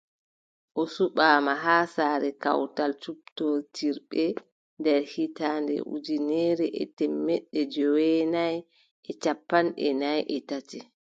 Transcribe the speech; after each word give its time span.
O 0.81 0.83
suɓaama 0.93 1.53
haa 1.63 1.83
saare 1.95 2.29
kawtal 2.43 2.91
cuɓtootirɓe 3.01 4.23
nder 4.79 5.01
hitaande 5.13 5.75
ujineere 5.93 6.65
e 6.81 6.83
teemeɗɗe 6.97 7.61
joweenayi 7.73 8.59
e 9.09 9.11
cappanɗe 9.23 9.87
nay 10.01 10.19
e 10.35 10.37
tati. 10.49 10.79